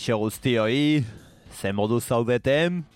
[0.00, 1.04] kaixo guztioi,
[1.52, 2.86] ze modu zaudeten?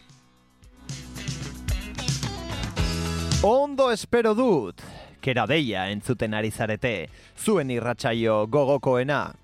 [3.43, 4.81] Ondo espero dut,
[5.21, 9.35] kera deia entzuten ari zarete, zuen irratsaio gogokoena.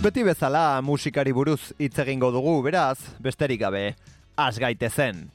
[0.00, 3.90] Beti bezala musikari buruz hitz egingo dugu, beraz, besterik gabe,
[4.40, 5.26] asgaite zen.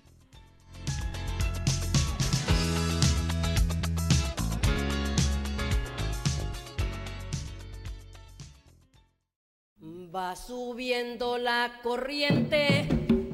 [10.15, 12.87] Va subiendo la corriente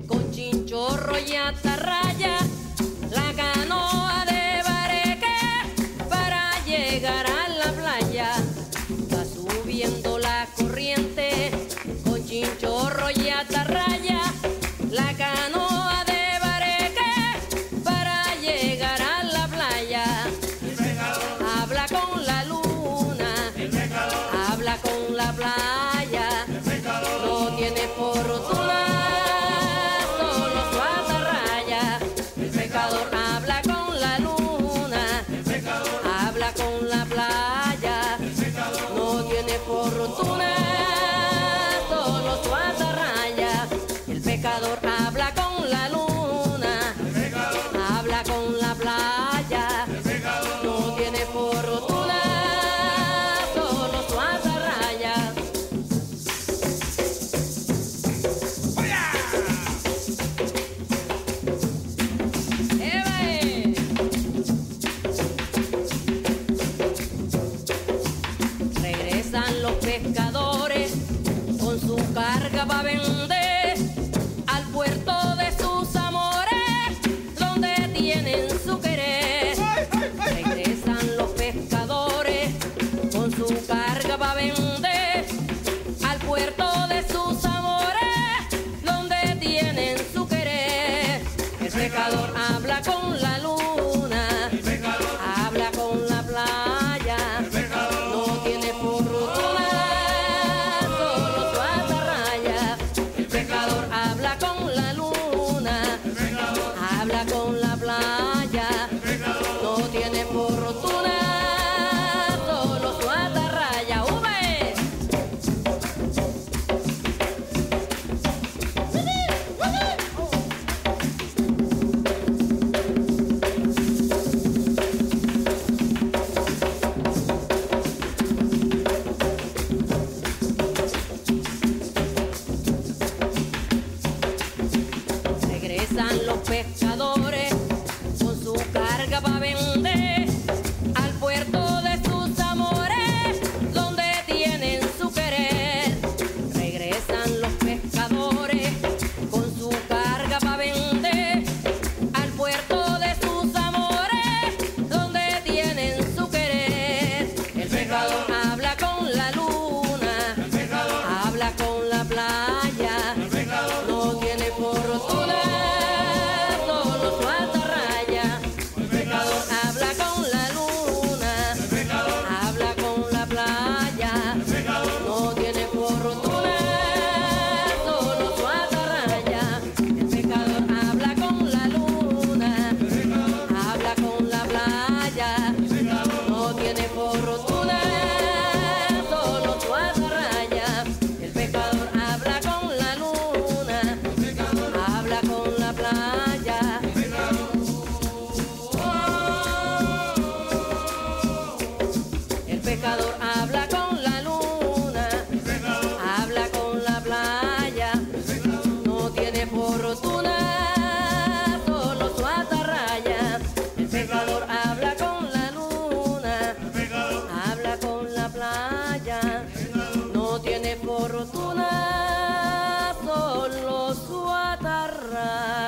[0.08, 2.38] con chinchorro y atarraya,
[3.12, 3.99] la ganó.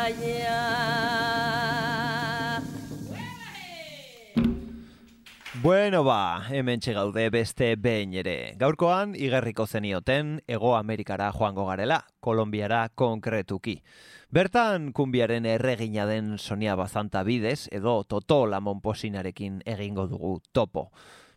[0.02, 0.58] gainea.
[5.62, 8.56] Bueno ba, hemen gaude beste behin ere.
[8.58, 13.84] Gaurkoan, igerriko zenioten, Ego Amerikara joango garela, Kolombiara konkretuki.
[14.32, 20.92] Bertan, kumbiaren erregina den Sonia Bazanta bidez, edo Toto Lamon Posinarekin egingo dugu topo.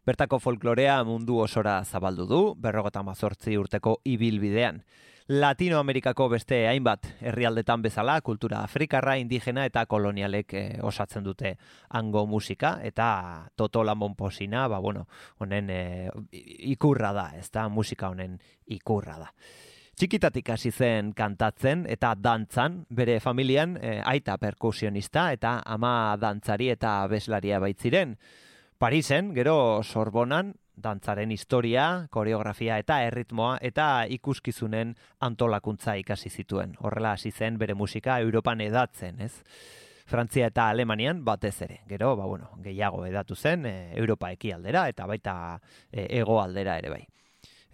[0.06, 4.84] Bertako folklorea mundu osora zabaldu du, berrogeta mazortzi urteko ibilbidean.
[5.28, 11.54] Latinoamerikako beste hainbat herrialdetan bezala kultura afrikarra, indigena eta kolonialek eh, osatzen dute
[11.96, 15.06] hango musika eta Toto Lamon Posina, ba bueno,
[15.40, 16.10] honen eh,
[16.68, 18.36] ikurra da, ez da musika honen
[18.66, 19.30] ikurra da.
[19.96, 26.98] Txikitatik hasi zen kantatzen eta dantzan, bere familian eh, aita perkusionista eta ama dantzari eta
[27.08, 28.18] beslaria baitziren.
[28.76, 36.76] Parisen, gero Sorbonan, dantzaren historia, koreografia eta erritmoa eta ikuskizunen antolakuntza ikasi zituen.
[36.80, 39.32] Horrela hasi zen bere musika Europan edatzen, ez?
[40.06, 41.80] Frantzia eta Alemanian batez ere.
[41.88, 45.34] Gero, ba, bueno, gehiago edatu zen e, Europa ekialdera eta baita
[45.90, 47.04] e, ego aldera ere bai.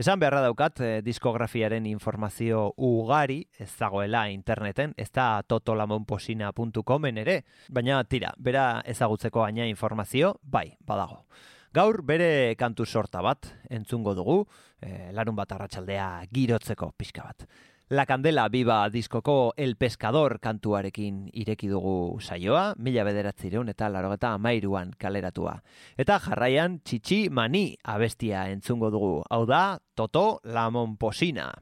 [0.01, 7.99] Esan beharra daukat, e, diskografiaren informazio ugari ez dagoela interneten, ez da totolamonposina.comen ere, baina
[8.05, 11.27] tira, bera ezagutzeko aina informazio, bai, badago.
[11.71, 14.41] Gaur bere kantu sorta bat entzungo dugu,
[14.83, 17.47] e, larun bat arratsaldea girotzeko pixka bat.
[17.91, 24.95] La Candela Biba diskoko El Pescador kantuarekin ireki dugu saioa, mila bederatzireun eta larogeta amairuan
[24.99, 25.57] kaleratua.
[25.99, 29.13] Eta jarraian txitsi mani abestia entzungo dugu.
[29.31, 31.53] Hau da, Toto Lamon Posina.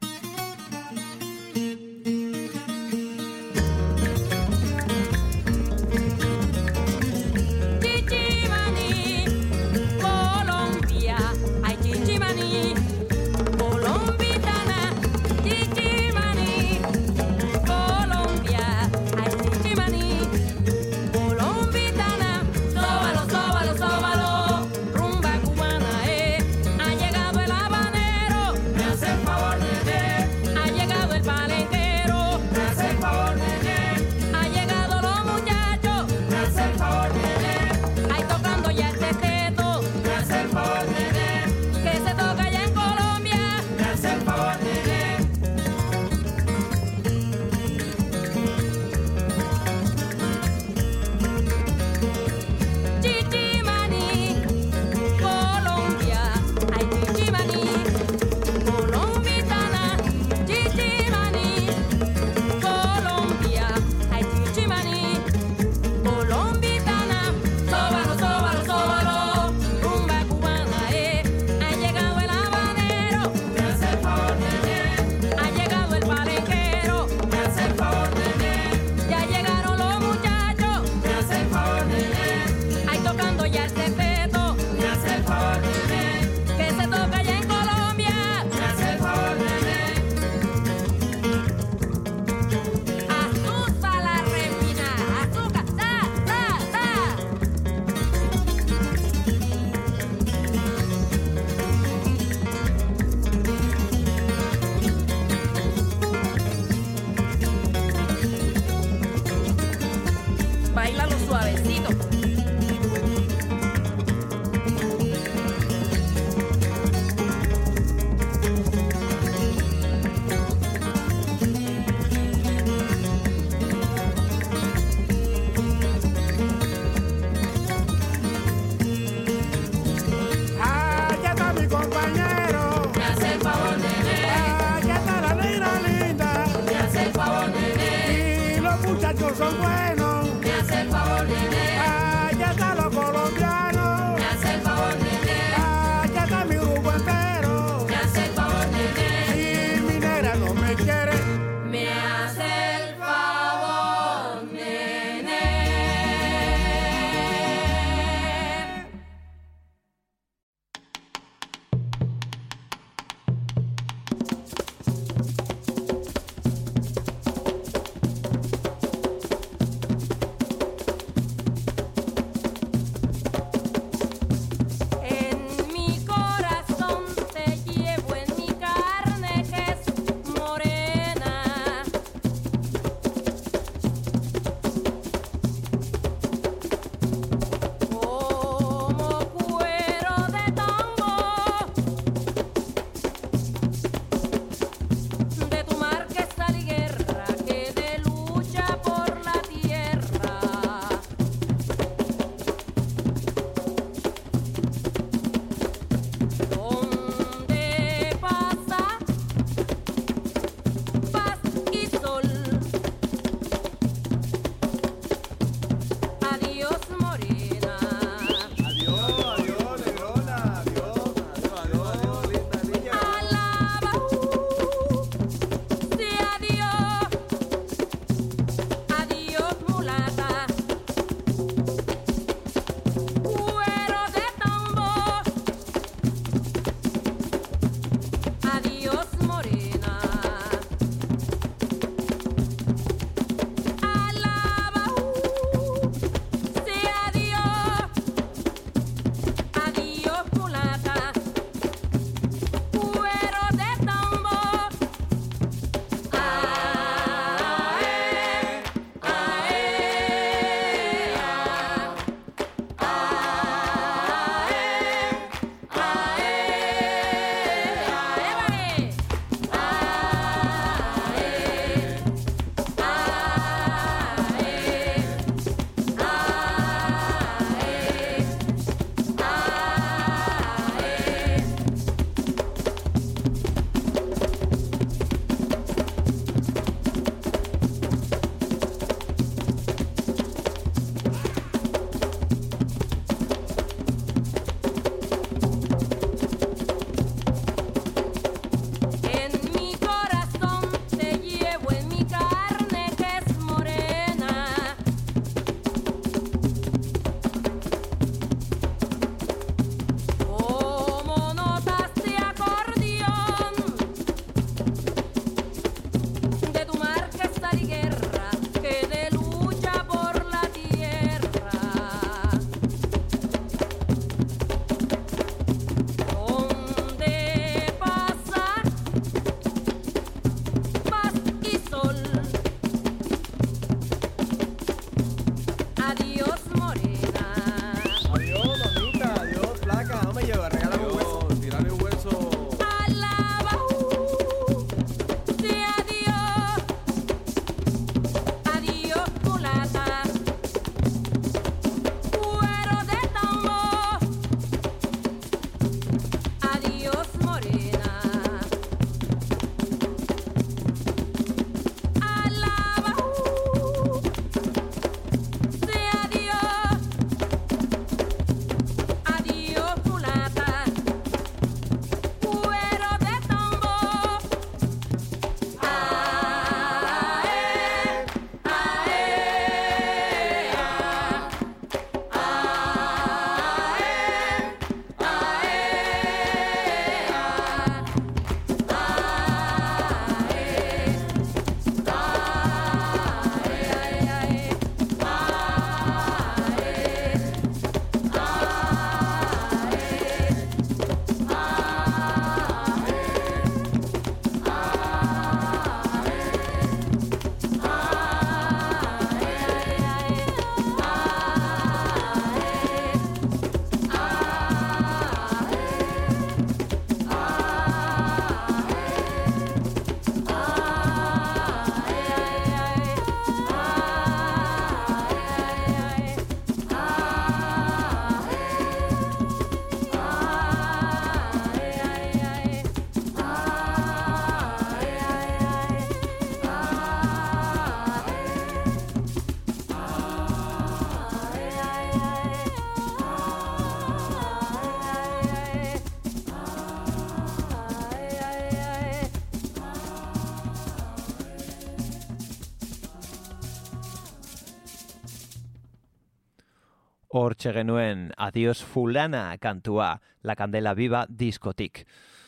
[457.38, 461.84] hortxe genuen Adios Fulana kantua La Candela Viva diskotik.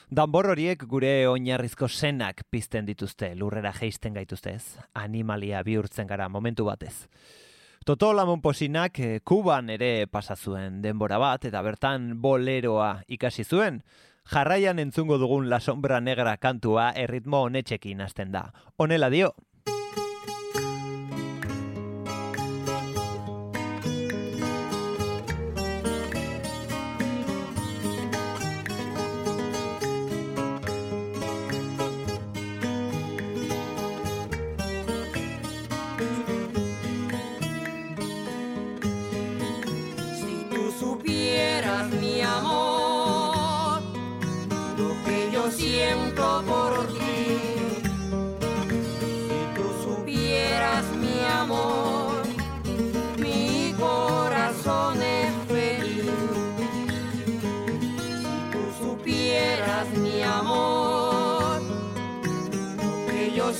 [0.08, 7.08] Danbor horiek gure oinarrizko senak pizten dituzte, lurrera jeisten gaituztez, animalia bihurtzen gara momentu batez.
[7.84, 13.82] Toto Lamonposinak eh, Kuban ere pasa zuen denbora bat eta bertan boleroa ikasi zuen.
[14.30, 18.52] Jarraian entzungo dugun La Sombra Negra kantua erritmo honetxekin hasten da.
[18.76, 19.34] Honela dio.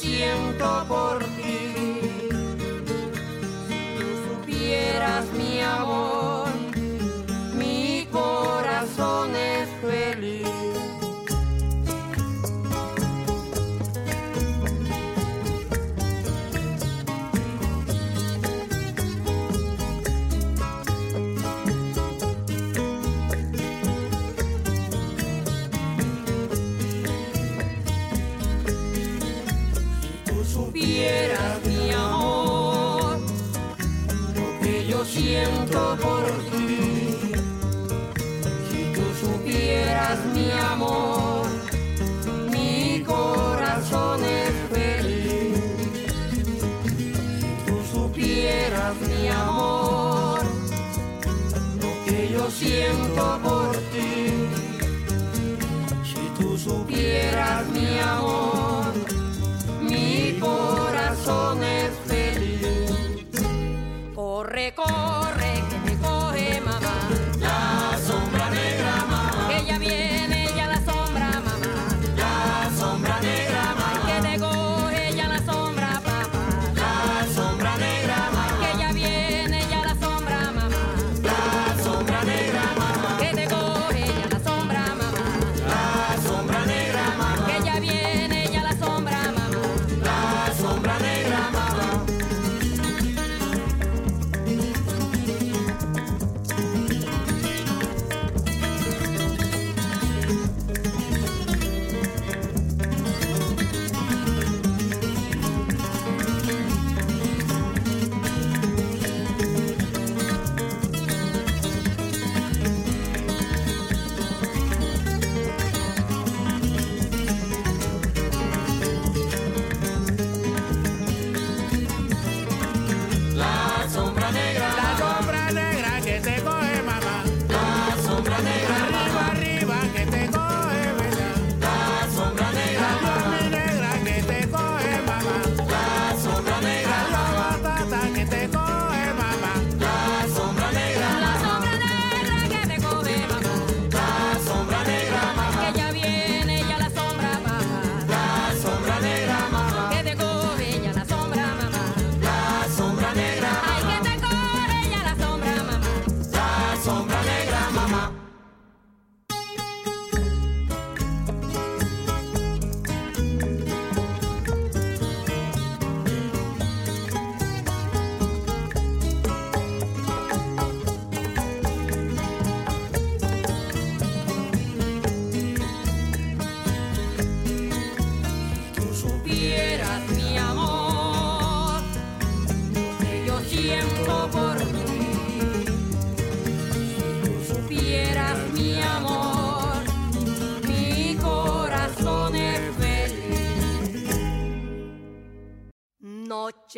[0.00, 1.50] siento por ti.
[56.60, 58.59] supieras mi amor.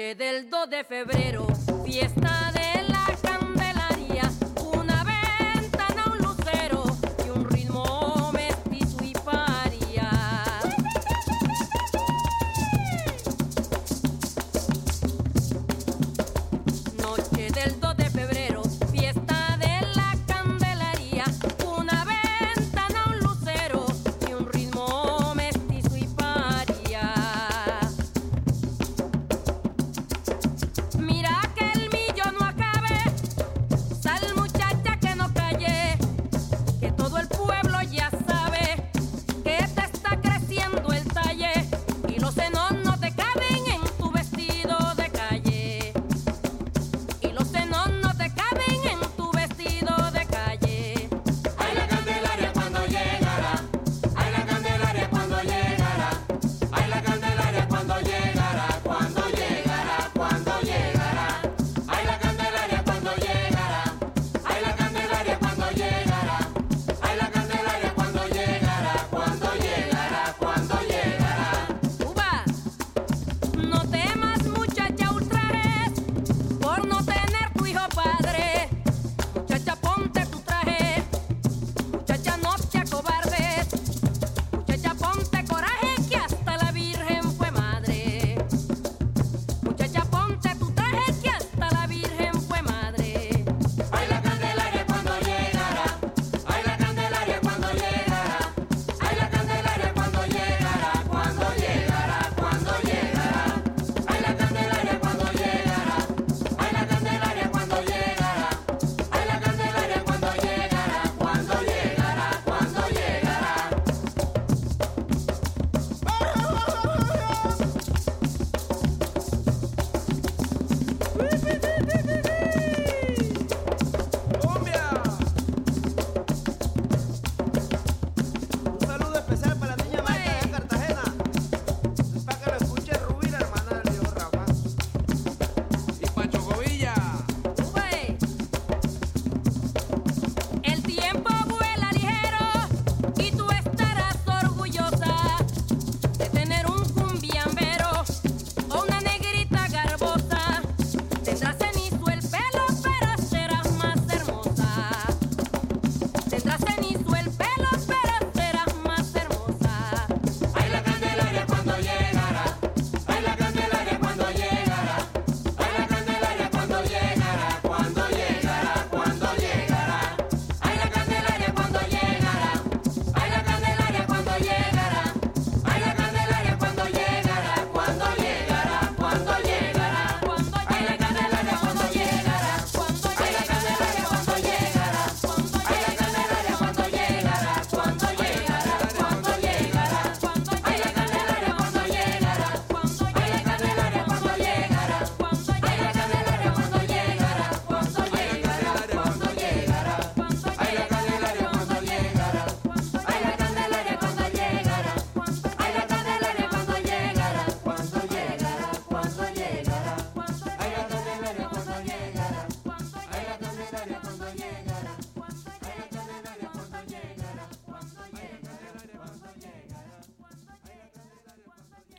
[0.03, 1.47] del 2 de febrero,
[1.85, 2.62] fiesta de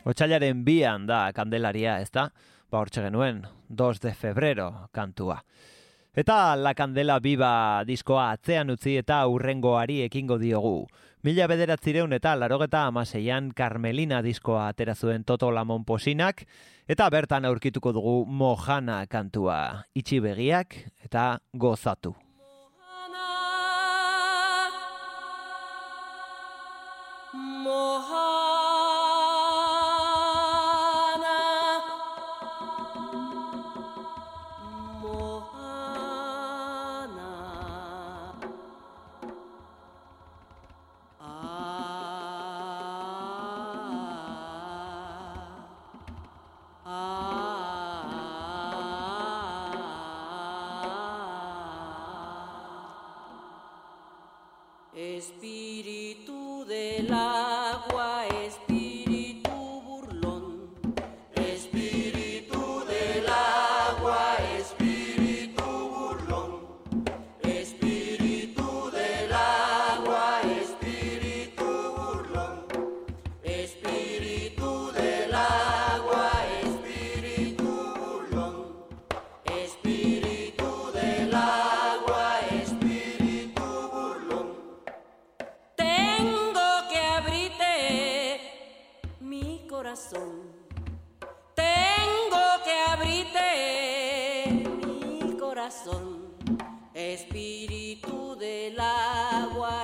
[0.03, 2.27] Otsailaren bian da kandelaria, ez da?
[2.69, 5.39] Ba, hortxe genuen, 2 de febrero kantua.
[6.13, 10.85] Eta La Candela Biba diskoa atzean utzi eta urrengoari ekingo diogu.
[11.25, 16.43] Mila bederatzireun eta larogeta amaseian Carmelina diskoa atera zuen Toto Lamon posinak,
[16.85, 19.87] eta bertan aurkituko dugu Mojana kantua.
[19.95, 22.13] Itxi begiak eta gozatu.
[91.53, 96.31] Tengo que abrirte mi corazón,
[96.93, 99.83] espíritu del agua.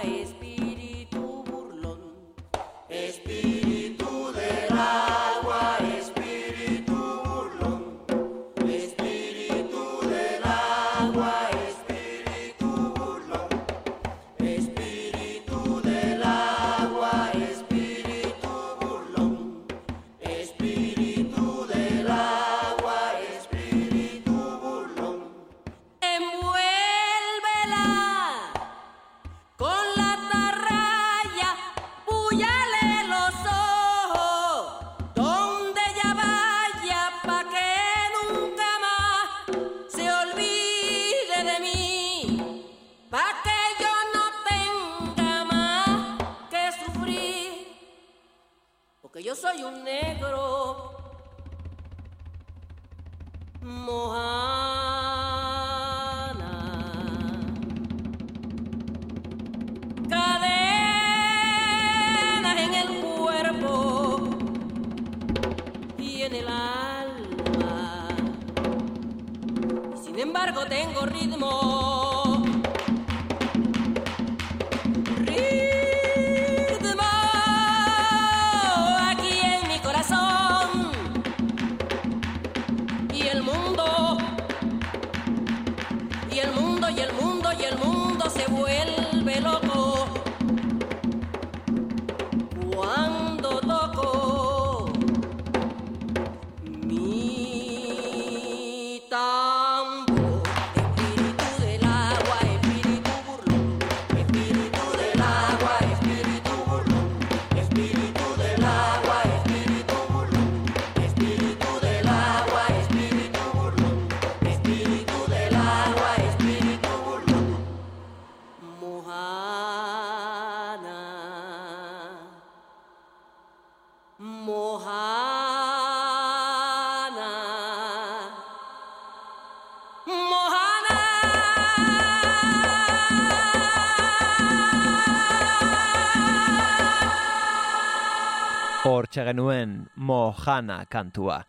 [139.30, 141.44] Genuen Mojana kantua.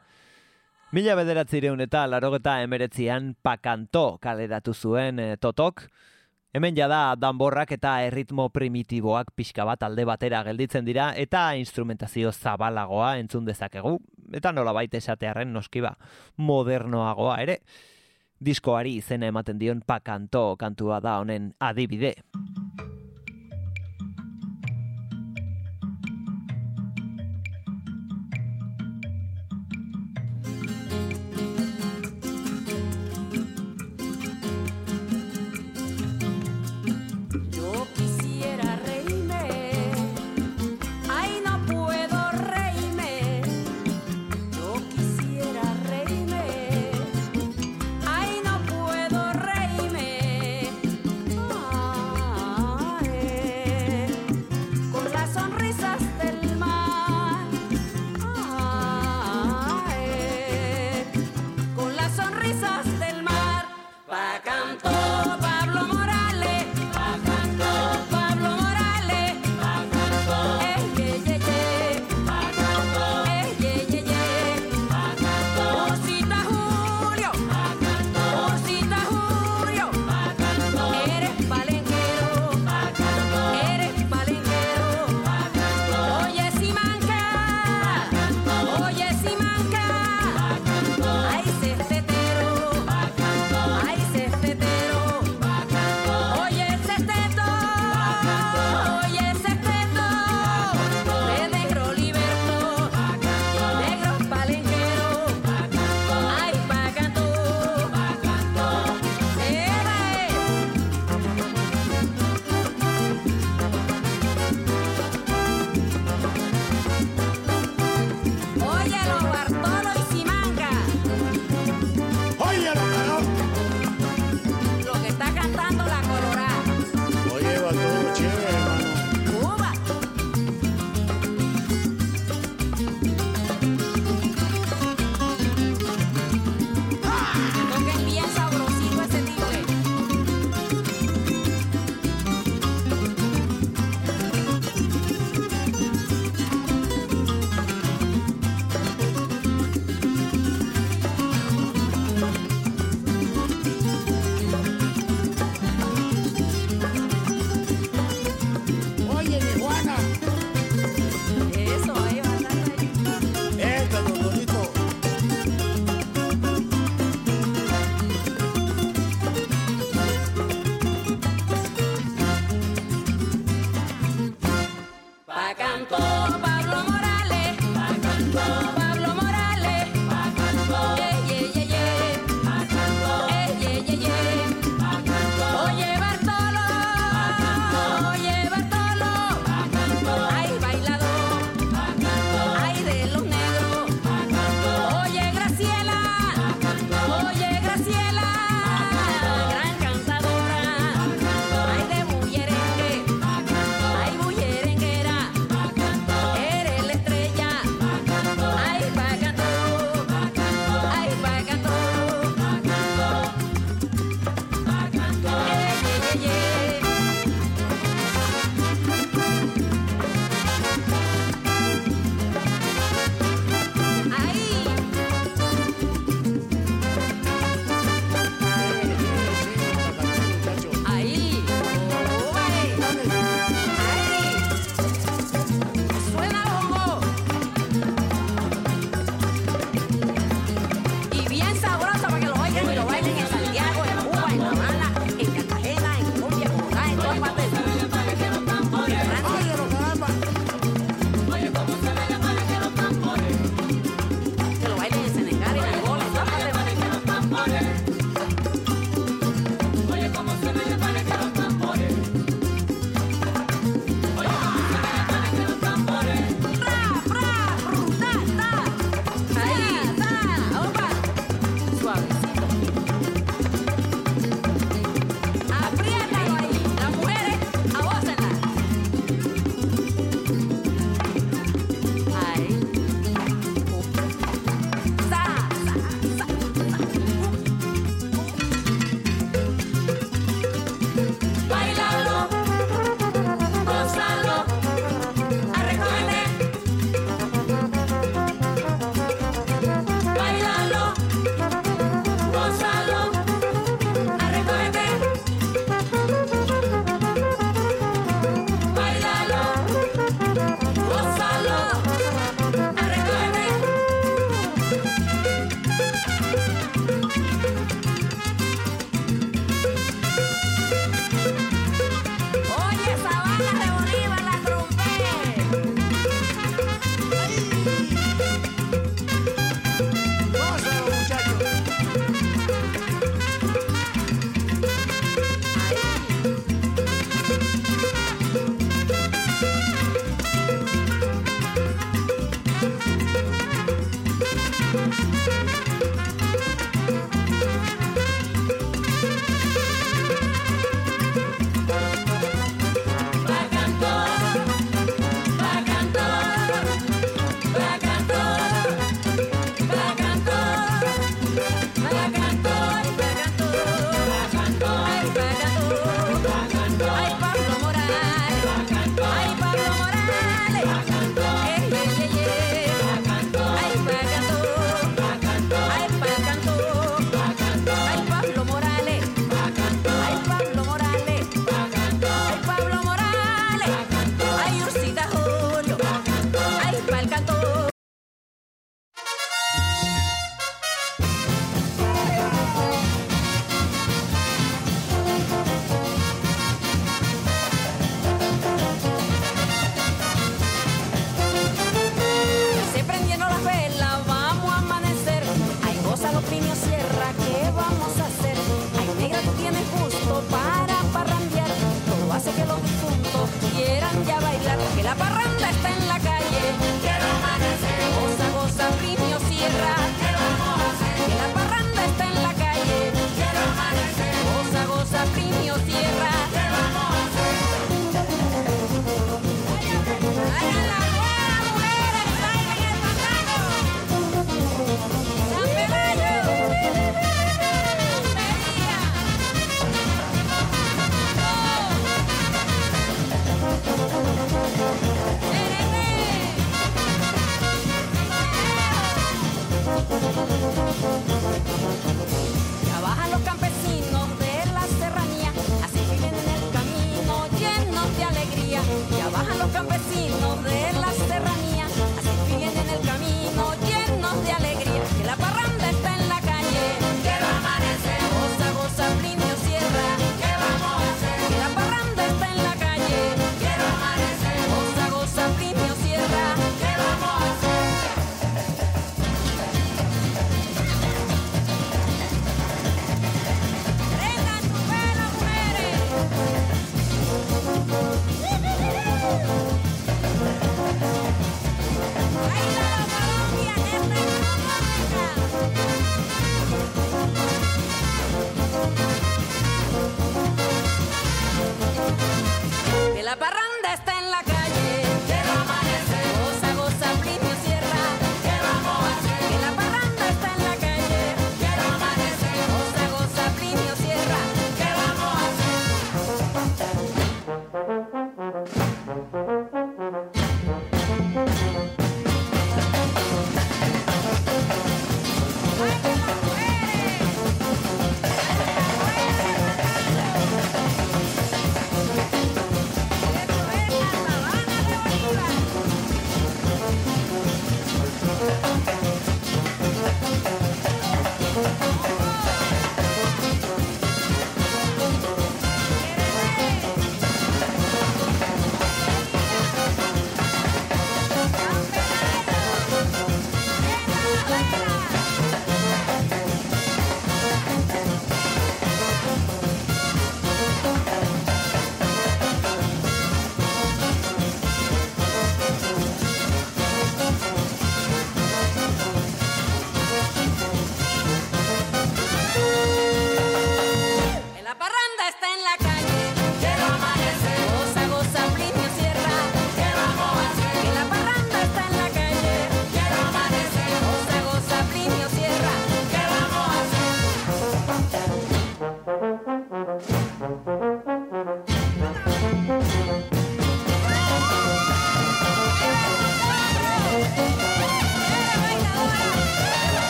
[0.91, 5.85] Mila bederatzireun eta larogeta emeretzian pakanto kaleratu zuen e, totok.
[6.51, 13.13] Hemen jada danborrak eta erritmo primitiboak pixka bat alde batera gelditzen dira eta instrumentazio zabalagoa
[13.23, 13.95] entzun dezakegu.
[14.35, 15.95] Eta nola baita esatearen noskiba
[16.37, 17.61] modernoagoa ere.
[18.41, 22.17] Diskoari izena ematen dion pakanto kantua da honen adibide.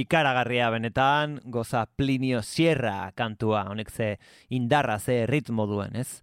[0.00, 6.20] ikaragarria benetan, goza Plinio Sierra kantua, honek ze indarra, ze ritmo duen, ez?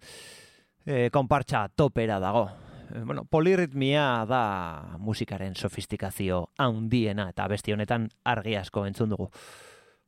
[0.86, 2.48] E, konpartxa topera dago.
[2.92, 9.30] E, bueno, polirritmia da musikaren sofistikazio haundiena, eta beste honetan argi asko entzun dugu.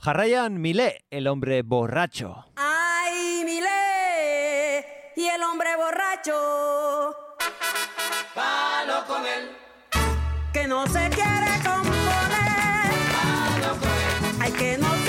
[0.00, 2.46] Jarraian, Mile, el hombre borracho.
[2.56, 7.16] Ay, Mile, y el hombre borracho.
[8.34, 9.50] Palo con él.
[10.52, 11.89] Que no se quiere comer
[14.52, 14.99] que no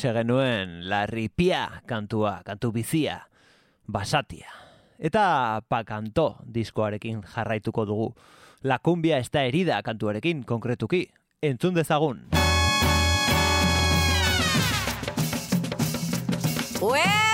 [0.00, 3.18] Hortxe genuen larripia kantua, kantu bizia,
[3.84, 4.48] basatia.
[4.96, 8.06] Eta pakanto diskoarekin jarraituko dugu.
[8.64, 11.10] La cumbia da herida kantuarekin konkretuki.
[11.42, 12.30] Entzun dezagun.
[16.80, 17.29] ¡Ueba,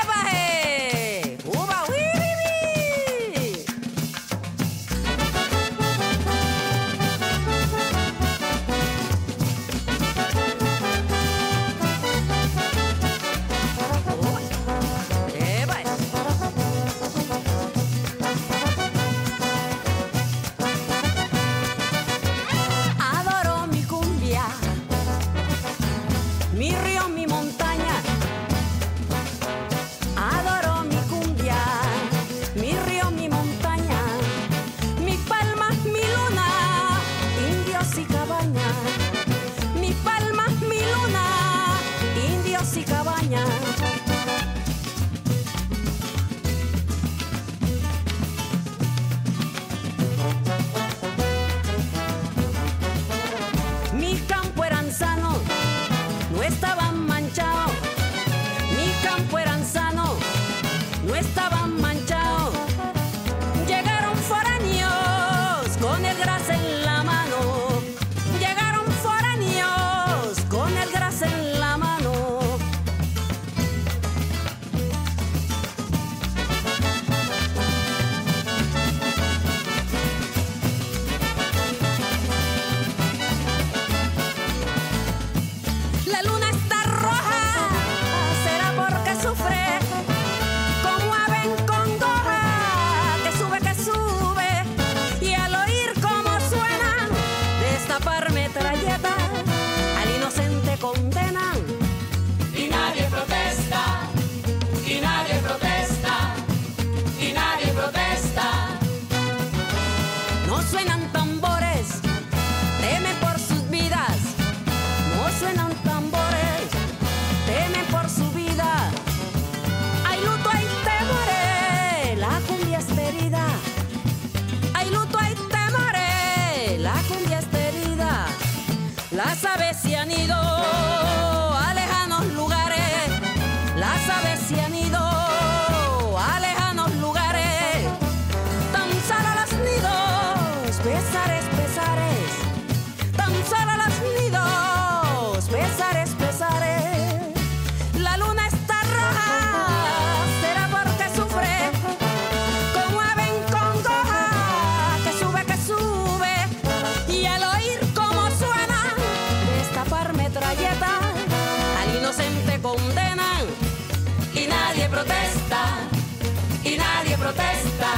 [167.26, 167.92] protesta,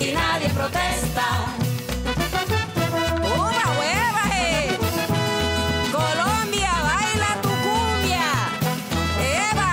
[0.00, 1.26] y nadie protesta.
[3.20, 4.78] ¡Uva, hueva, eh!
[5.92, 8.28] Colombia, baila tu cumbia.
[9.50, 9.72] ¡Eva!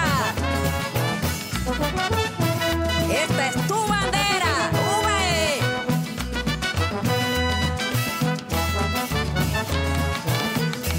[3.23, 4.53] Esta es tu bandera.
[4.91, 5.59] ¡Uva, eh!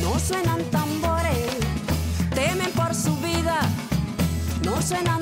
[0.01, 1.59] No suenan tambores,
[2.35, 3.61] temen por su vida.
[4.65, 5.20] No suenan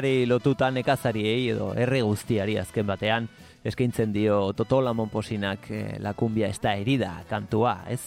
[0.00, 3.26] Lurrari lotuta nekazariei edo herri guztiari azken batean
[3.68, 8.00] eskaintzen dio Toto Lamonposinak eh, la cumbia esta herida kantua, ez?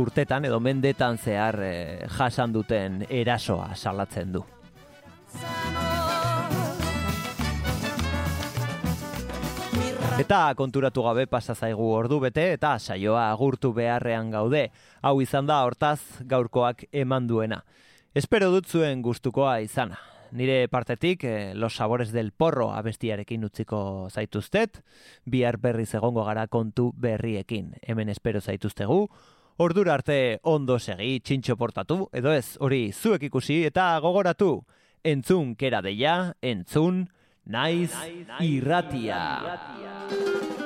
[0.00, 4.40] Urtetan edo mendetan zehar eh, jasan duten erasoa salatzen du.
[10.16, 14.70] Eta konturatu gabe pasa zaigu ordu bete eta saioa agurtu beharrean gaude.
[15.02, 17.60] Hau izan da hortaz gaurkoak eman duena.
[18.14, 20.00] Espero dut zuen gustukoa izana.
[20.34, 24.80] Nire partetik, eh, Los Sabores del Porro abestiarekin utziko zaituztet,
[25.24, 27.76] bihar berriz egongo gara kontu berriekin.
[27.82, 29.06] Hemen espero zaituztegu,
[29.62, 34.64] ordura arte ondo segi, txintxo portatu, edo ez, hori zuek ikusi eta gogoratu,
[35.04, 37.04] entzun kera deia, entzun,
[37.46, 37.94] naiz,
[38.42, 39.22] irratia.
[40.10, 40.63] Mi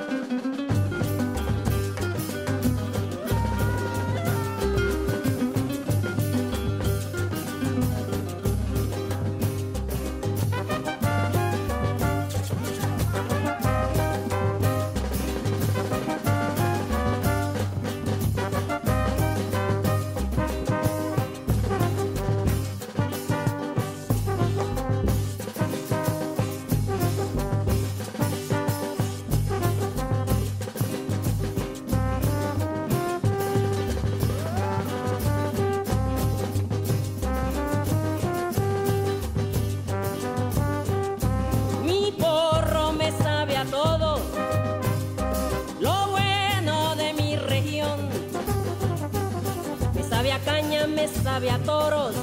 [50.87, 52.15] me sabe a toros,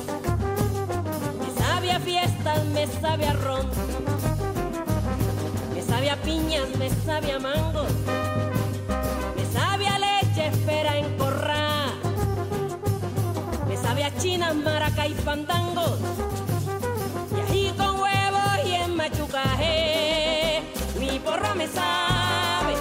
[1.40, 3.66] me sabe a fiestas, me sabe a ron.
[5.74, 7.92] Me sabe a piñas, me sabe a mangos,
[9.36, 11.92] me sabe a leche, espera en corral.
[13.68, 15.98] Me sabe a chinas, maraca y fandangos.
[17.36, 20.62] Y ají con huevos y en machucaje,
[20.98, 22.74] mi porro me sabe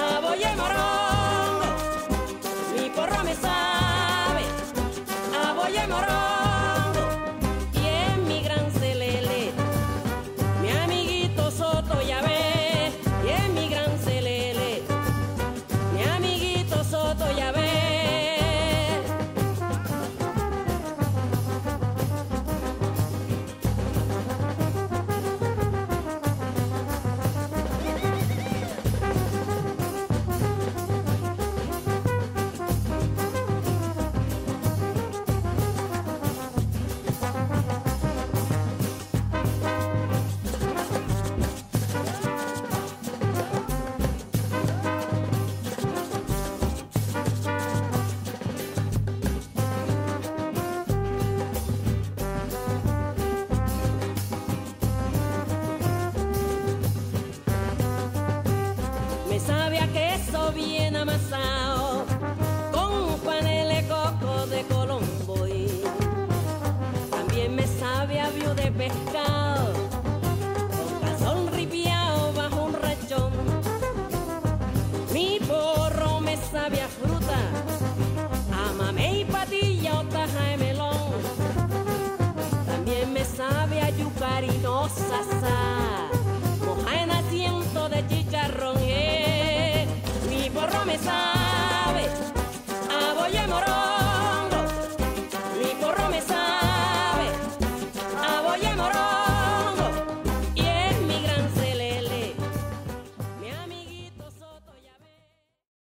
[0.00, 1.66] a boya y morongo.
[2.74, 3.67] Mi porro me sabe
[5.86, 6.17] de.